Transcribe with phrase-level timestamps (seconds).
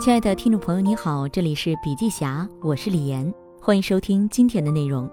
[0.00, 5.08] 亲爱的听众朋友，你好，这里是笔记侠，我是李岩，欢迎收听今天的内容。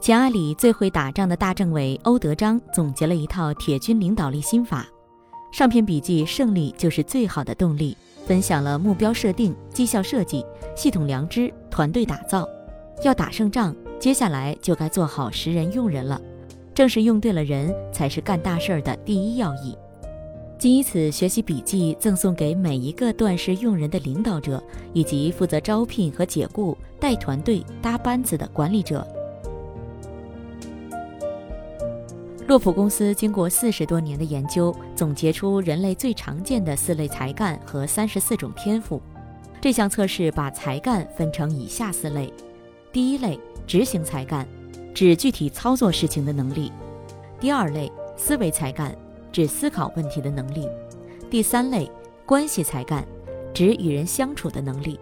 [0.00, 4.86] 前阿里最会打仗的大政委欧德章总结了一套铁军领导力心法，
[5.50, 7.96] 上篇笔记胜利就是最好的动力，
[8.26, 10.44] 分享了目标设定、绩效设计、
[10.76, 12.46] 系统良知、团队打造。
[13.02, 16.20] 要打胜仗，接下来就该做好识人用人了，
[16.74, 19.76] 正是用对了人才是干大事儿的第一要义。
[20.62, 29.04] 仅以此学习笔记赠送给每一个断事用人的领导者，以及负责招聘和解雇、带团队、搭班子的管理者。
[32.46, 39.02] 洛普公司经过四十多年的研究，总结出人类最常见的四类才干和三十四种天赋。
[39.60, 42.32] 这项测试把才干分成以下四类：
[42.92, 44.46] 第一类，执行才干，
[44.94, 46.70] 指具体操作事情的能力；
[47.40, 48.96] 第二类，思维才干。
[49.32, 50.68] 指思考问题的能力，
[51.30, 51.90] 第三类
[52.26, 53.04] 关系才干，
[53.54, 55.00] 指与人相处的能力，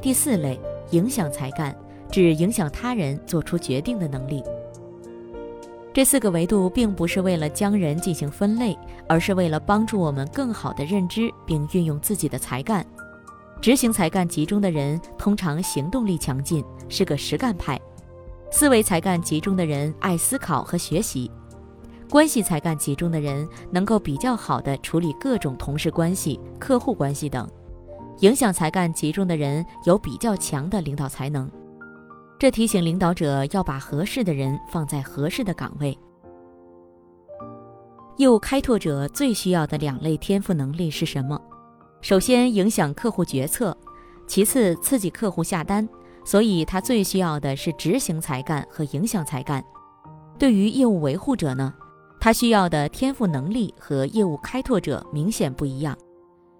[0.00, 0.58] 第四类
[0.92, 1.76] 影响才干，
[2.10, 4.42] 指影响他人做出决定的能力。
[5.92, 8.76] 这四个维度并不是为了将人进行分类，
[9.08, 12.84] 而是为了帮助我们更好地认知并运用自己的才干。
[13.60, 17.76] 执行才干集中的人通常行动力强劲，是个实干派；
[18.50, 21.30] 思维才干集中的人爱思考和学习。
[22.10, 27.44] 关系才干集中的人能够比较好的处理各种同事关系、客户关系等；
[28.20, 31.50] 影响才干集中的人有比较强的领导才能。
[32.38, 35.96] 这提醒领导者要把合适的人放在合适的岗位。
[38.16, 41.40] 业务开拓者最需要的两类天赋能力是什么？
[42.00, 43.72] 首先，影响客户决策；
[44.26, 45.88] 其次，刺激客户下单。
[46.26, 49.62] 所以他最需要的是执行才干和影响才干。
[50.38, 51.74] 对于业务维护者呢？
[52.24, 55.94] 他需要的天赋能力和业务开拓者明显不一样，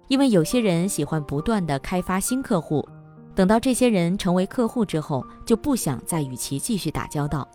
[0.07, 2.87] 因为有些人喜欢不断的开发新客户，
[3.33, 7.47] 等到这些人成为客户之后，就不想再与其继续打交道，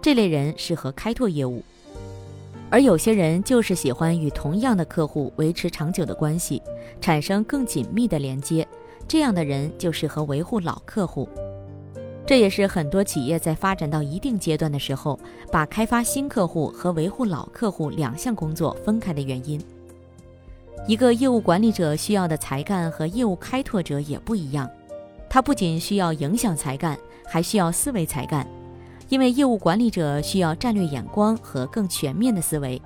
[0.00, 1.62] 这类人适合开拓业务；
[2.70, 6.62] 而有些人就是喜欢与同样的客户维持长久的关系，
[7.02, 8.66] 产生更紧密的连接，
[9.06, 11.28] 这样的人就适合维护老客户。
[12.28, 15.18] 这也是很多企业在发展到一定阶段的时候，
[15.50, 19.58] 把开发新客户和维护老客户两项工作分开的原因。
[20.86, 24.68] 一个业务管理者需要的才干和业务开拓者也不一样，
[25.26, 28.46] 他不仅需要影响才干，还需要思维才干，
[29.08, 32.78] 因为业务管理者需要战略眼光和更全面的思维。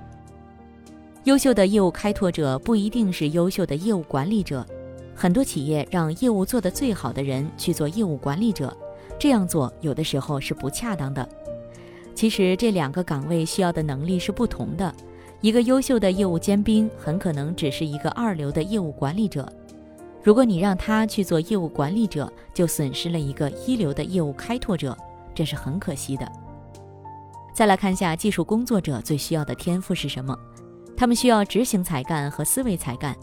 [1.25, 4.65] 优秀的业务开拓者不一定是优秀的业务管理者，
[5.13, 8.73] 很多企业让业务做得最好的人去做业务管理者。
[9.19, 11.27] 这样做有的时候是不恰当的。
[12.15, 14.93] 其实这两个岗位需要的能力是不同的。
[15.41, 19.51] 一个优秀的业务尖兵很可能只是一个二流的业务管理者。
[20.21, 24.97] 如果你让他去做业务管理者，就损失了一个一流的业务开拓者，
[25.35, 26.25] 这是很可惜的。
[27.53, 30.37] 再来看一下技术工作者最需要的天赋是什么？
[30.95, 33.13] 他们需要执行才干和思维才干，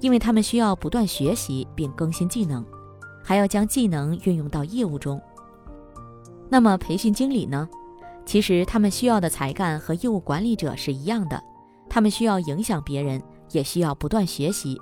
[0.00, 2.64] 因为他们需要不断学习并更新技能，
[3.22, 5.20] 还要将技能运用到业务中。
[6.48, 7.68] 那么培训经理呢？
[8.26, 11.42] 其实他们需要的才干和业务管理者是一样的，
[11.88, 13.20] 他们需要影响别人，
[13.50, 14.80] 也需要不断学习。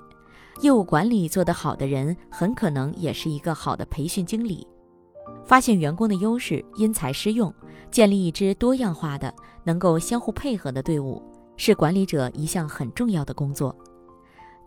[0.61, 4.67] 业务管理做得好的人，很可能也是一个好的培训经理。
[5.45, 7.53] 发现员工的优势，因材施用，
[7.91, 9.33] 建立一支多样化的、
[9.65, 11.23] 能够相互配合的队伍，
[11.57, 13.75] 是管理者一项很重要的工作。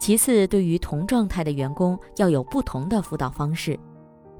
[0.01, 3.79] 其次，对于同状态的员工，要有不同的辅导方式。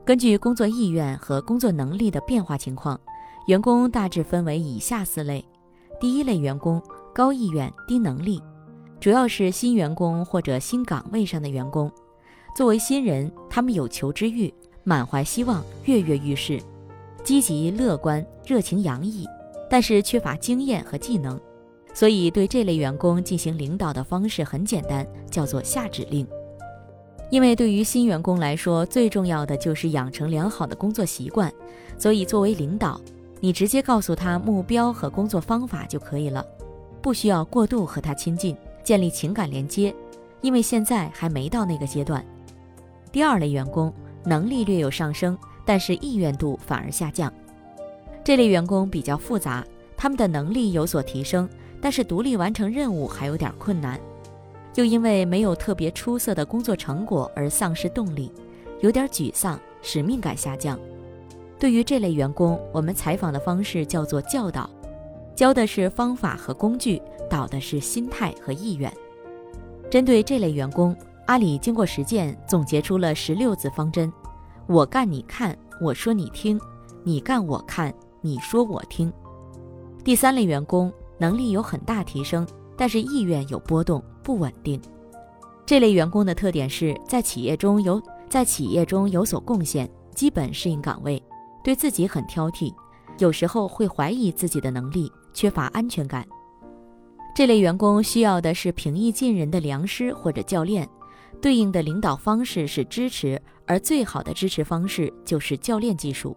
[0.04, 3.00] 根据工作意愿和工作能力的变化情况，
[3.46, 5.46] 员工大致分为以下四类：
[6.00, 6.82] 第一类员工，
[7.14, 8.42] 高意愿低能力，
[9.00, 11.92] 主要是新员工或者新岗位上的员工。
[12.56, 14.52] 作为新人，他们有求知欲，
[14.84, 16.60] 满怀希望，跃跃欲试，
[17.24, 19.28] 积极乐观，热情洋溢，
[19.70, 21.40] 但是缺乏经验和技能，
[21.94, 26.28] 所以对这类员工进行领导的方式很简单，叫做下指令。
[27.30, 31.52] 因为对于新员工来说，最重要的就是养成良好的工作习惯，
[31.98, 33.00] 所以作为领导，
[33.40, 36.46] 你直接告诉他目标和工作方法就可以了，
[37.02, 39.96] 不需要过度和他亲近，建立情感连接，
[40.42, 42.26] 因为现在还没到那个阶段。
[43.14, 43.94] 第二类员工
[44.26, 47.32] 能力略有上升，但是意愿度反而下降，
[48.24, 51.48] 这类员工比较复杂，他们的能力有所提升，
[51.82, 54.00] 但是独立完成任务还有点困难。
[54.76, 58.32] 又因为没有特别出色的工作成果而丧失动力，
[58.80, 60.80] 有点沮丧，使命感下降。
[61.60, 64.70] 对于这类员工，我们采访的方式叫做教导，
[65.36, 68.92] 教的是方法和工具，导的是心态和意愿。
[69.90, 70.96] 针对这类员工，
[71.26, 74.12] 阿里经过实践总结出了十六字方针：
[74.68, 76.58] 我干你看，我说你听，
[77.04, 79.12] 你干我看，你说我听。
[80.04, 84.82] 第三类员工能力有很大提升，但是意愿有波动，不稳定。
[85.68, 91.22] 这类员工的特点是在企业中有在企业中有所贡献，基本适应岗位，
[91.64, 92.74] 对自己很挑剔，
[93.20, 96.26] 有时候会怀疑自己的能力，缺乏安全感。
[97.36, 100.90] 这类员工需要的是平易近人的良师或者教练，
[101.40, 106.36] 对应的领导方式是支持，而最好的支持方式就是教练技术。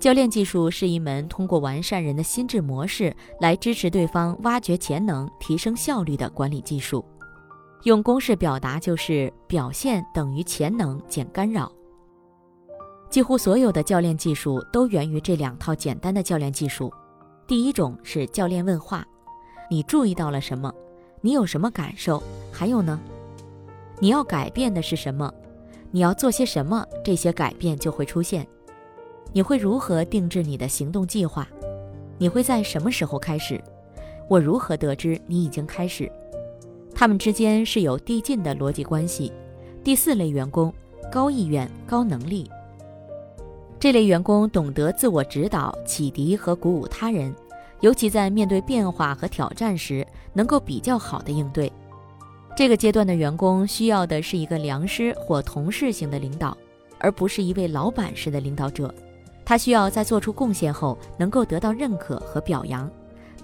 [0.00, 7.04] 教练技术是一门通过完善人的心智模式来支持对方挖掘潜能、提升效率的管理技术。
[7.82, 11.70] 用公式表达就是表现等于潜能减干扰。
[13.10, 16.90] 几乎所有的教练技术都源于这两套简单的教练技术。
[17.46, 19.06] 第一种是教练问话：
[19.70, 20.72] 你注意到了什么？
[21.20, 22.22] 你有什么感受？
[22.50, 22.98] 还有呢？
[23.98, 25.30] 你要改变的是什么？
[25.90, 26.86] 你要做些什么？
[27.04, 28.46] 这些改变就会出现。
[29.32, 31.46] 你会如何定制你的行动计划？
[32.18, 33.62] 你会在什么时候开始？
[34.28, 36.10] 我如何得知你已经开始？
[36.94, 39.32] 他们之间是有递进的逻辑关系。
[39.82, 40.72] 第四类员工，
[41.10, 42.50] 高意愿、高能力。
[43.78, 47.34] 这类员工懂得自我指导、启迪和鼓舞他人，
[47.80, 51.72] 尤其在面对变化和挑战时，能够比较好的应对。
[52.56, 56.54] 这个阶段的员工需要的是一个良师或同事型的领导，
[56.98, 58.92] 而不是一位老板式的领导者。
[59.50, 62.88] 他需要在做出贡献后能够得到认可和表扬。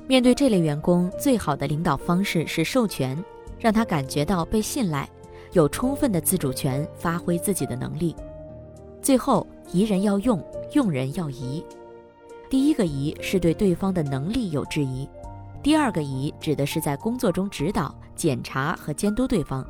[0.07, 3.21] 面对这类员工，最好的领导方式是授权。
[3.59, 5.09] 让他感觉到被信赖，
[5.51, 8.15] 有充分的自主权，发挥自己的能力。
[9.03, 10.41] 最后，疑人要用，
[10.75, 11.65] 用人要疑。
[12.49, 15.09] 第一个疑是对对方的能力有质疑，
[15.61, 19.67] 第二个疑指的是在工作中指导、检查和监督对方。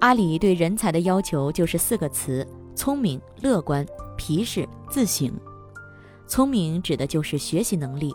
[0.00, 3.86] 阿里对人才的要求就是四个词：聪明、乐观、
[4.20, 5.32] 皮实、自省。
[6.26, 8.14] 聪明指的就是学习能力。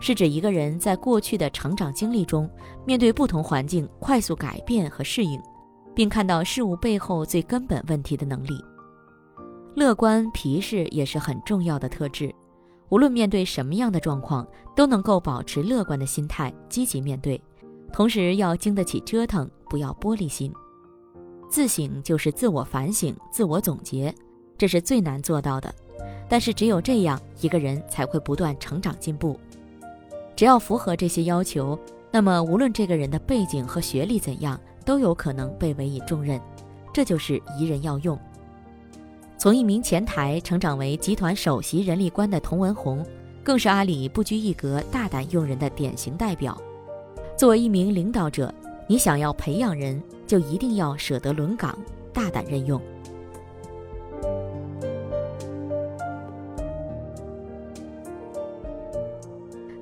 [0.00, 2.50] 是指一个人在过去的成长经历中，
[2.84, 5.40] 面对不同环境快速改变和适应，
[5.94, 8.60] 并看到事物背后最根本问题的能力。
[9.76, 12.34] 乐观皮实也是很重要的特质，
[12.88, 14.44] 无论面对什么样的状况，
[14.74, 17.40] 都能够保持乐观的心态，积极面对，
[17.92, 20.52] 同时要经得起折腾，不要玻璃心。
[21.48, 24.12] 自省就是自我反省、自我总结，
[24.58, 25.74] 这是最难做到的，
[26.28, 29.38] 但是只有这样，一个人才会不断成长进步。
[30.34, 31.78] 只要符合这些要求，
[32.10, 36.40] 那么无论这个人的背景和学历怎样，都有可能被委以重任。
[36.92, 38.18] 这就是疑人要用。
[39.38, 43.04] 从一名前台成长为集团首席人力官的童文红，
[43.44, 46.56] 更是阿里不拘一格、大胆用人的典型代表。
[47.36, 48.52] 作为一名领导者，
[48.86, 51.78] 你想要培养人，就一定要舍得轮岗，
[52.14, 52.80] 大胆任用。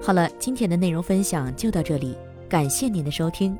[0.05, 2.15] 好了，今天的内容分享就到这里，
[2.47, 3.56] 感谢您的收听，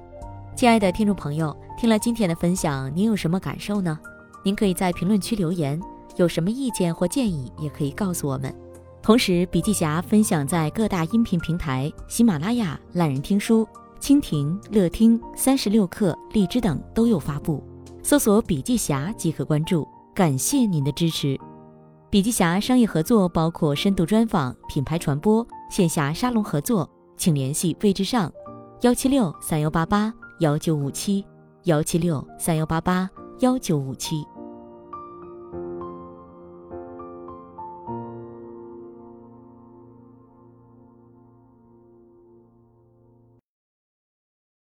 [0.55, 3.99] 亲爱的听众朋友，听了今天的分享，您有什么感受呢？
[4.43, 5.81] 您可以在评论区留言，
[6.17, 8.55] 有什么意见或建议也可以告诉我们。
[9.01, 13.67] 同时，笔记侠分享在各大音频平台，喜马拉雅、懒人听书、
[13.99, 17.65] 蜻蜓、乐听、三十六课、荔枝等都有发布，
[18.03, 19.89] 搜索“笔记侠”即可关注。
[20.15, 21.41] 感谢您的支持。
[22.15, 25.45] 笔记侠商业合作包括深度专访、品牌传播。
[25.69, 28.33] 线下沙龙合作，请联系魏之上，
[28.83, 31.27] 幺七六三幺八八幺九五七，
[31.65, 34.25] 幺七六三幺八八幺九五七。